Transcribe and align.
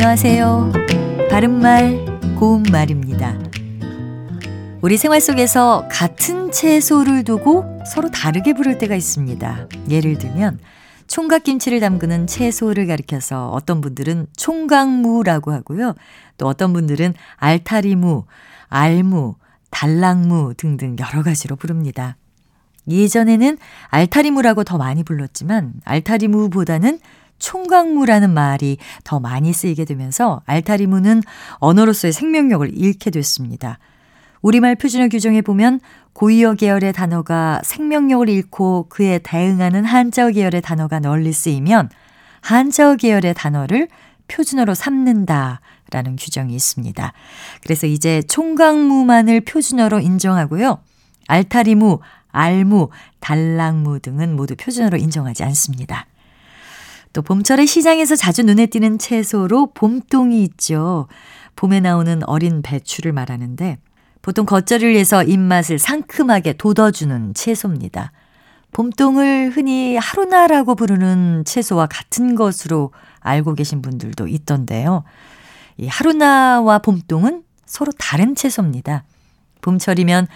안녕하세요. 0.00 0.72
바른말, 1.28 2.20
고운말입니다. 2.38 3.36
우리 4.80 4.96
생활 4.96 5.20
속에서 5.20 5.88
같은 5.90 6.52
채소를 6.52 7.24
두고 7.24 7.80
서로 7.84 8.08
다르게 8.08 8.52
부를 8.52 8.78
때가 8.78 8.94
있습니다. 8.94 9.68
예를 9.90 10.16
들면, 10.18 10.60
총각김치를 11.08 11.80
담그는 11.80 12.28
채소를 12.28 12.86
가리켜서 12.86 13.48
어떤 13.48 13.80
분들은 13.80 14.28
총각무라고 14.36 15.50
하고요. 15.50 15.96
또 16.36 16.46
어떤 16.46 16.72
분들은 16.72 17.14
알타리무, 17.34 18.24
알무, 18.68 19.34
달랑무 19.70 20.54
등등 20.56 20.94
여러 21.00 21.24
가지로 21.24 21.56
부릅니다. 21.56 22.16
예전에는 22.86 23.58
알타리무라고 23.88 24.62
더 24.62 24.78
많이 24.78 25.02
불렀지만 25.02 25.72
알타리무보다는 25.84 27.00
총각무라는 27.38 28.32
말이 28.32 28.78
더 29.04 29.20
많이 29.20 29.52
쓰이게 29.52 29.84
되면서 29.84 30.42
알타리무는 30.46 31.22
언어로서의 31.58 32.12
생명력을 32.12 32.70
잃게 32.74 33.10
됐습니다. 33.10 33.78
우리말 34.42 34.76
표준어 34.76 35.08
규정에 35.08 35.42
보면 35.42 35.80
고유어 36.12 36.54
계열의 36.54 36.92
단어가 36.92 37.60
생명력을 37.64 38.28
잃고 38.28 38.86
그에 38.88 39.18
대응하는 39.18 39.84
한자어 39.84 40.30
계열의 40.30 40.62
단어가 40.62 40.98
널리 40.98 41.32
쓰이면 41.32 41.90
한자어 42.40 42.96
계열의 42.96 43.34
단어를 43.34 43.88
표준어로 44.28 44.74
삼는다. 44.74 45.60
라는 45.90 46.16
규정이 46.16 46.54
있습니다. 46.54 47.12
그래서 47.62 47.86
이제 47.86 48.20
총각무만을 48.22 49.40
표준어로 49.40 50.00
인정하고요. 50.00 50.82
알타리무, 51.28 52.00
알무, 52.30 52.90
달랑무 53.20 54.00
등은 54.00 54.36
모두 54.36 54.54
표준어로 54.54 54.98
인정하지 54.98 55.44
않습니다. 55.44 56.06
또 57.12 57.22
봄철에 57.22 57.66
시장에서 57.66 58.16
자주 58.16 58.42
눈에 58.42 58.66
띄는 58.66 58.98
채소로 58.98 59.72
봄동이 59.74 60.42
있죠. 60.44 61.08
봄에 61.56 61.80
나오는 61.80 62.22
어린 62.24 62.62
배추를 62.62 63.12
말하는데 63.12 63.78
보통 64.22 64.46
겉절이를 64.46 64.94
해서 64.96 65.22
입맛을 65.22 65.78
상큼하게 65.78 66.54
돋워주는 66.54 67.34
채소입니다. 67.34 68.12
봄동을 68.72 69.50
흔히 69.50 69.96
하루나라고 69.96 70.74
부르는 70.74 71.44
채소와 71.46 71.86
같은 71.86 72.34
것으로 72.34 72.92
알고 73.20 73.54
계신 73.54 73.80
분들도 73.82 74.28
있던데요. 74.28 75.04
이 75.78 75.86
하루나와 75.86 76.78
봄동은 76.80 77.42
서로 77.64 77.92
다른 77.98 78.34
채소입니다. 78.34 79.04
봄철이면 79.60 80.26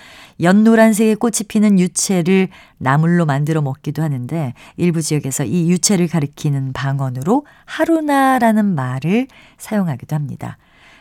연노란색의 0.40 1.16
꽃이 1.16 1.44
피는 1.48 1.78
유채를 1.78 2.48
나물로 2.78 3.26
만들어 3.26 3.62
먹기도 3.62 4.02
하는데 4.02 4.54
일부 4.76 5.02
지역에서 5.02 5.44
이 5.44 5.70
유채를 5.70 6.08
가리키는 6.08 6.72
방언으로 6.72 7.46
하루나라는 7.64 8.74
말을 8.74 9.28
사용하기도 9.58 10.14
합니다. 10.16 10.58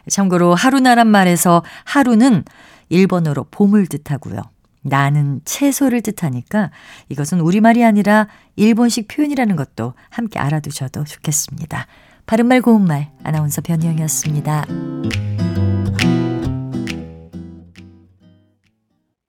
참고로 0.10 0.56
하루나란 0.56 1.08
말에서 1.08 1.64
하루는 1.86 2.44
일본어로 2.90 3.46
봄을 3.52 3.88
뜻하고요. 3.88 4.42
나는 4.84 5.42
채소를 5.46 6.02
뜻하니까 6.02 6.72
이것은 7.10 7.40
우리말이 7.40 7.84
아니라 7.84 8.28
일본식 8.56 9.08
표현이라는 9.08 9.56
것도 9.56 9.94
함께 10.10 10.40
알아두셔도 10.40 11.04
좋겠습니다. 11.04 11.86
바른말 12.26 12.62
고운말 12.62 13.12
아나운서 13.24 13.62
변희영이었습니다. 13.62 15.31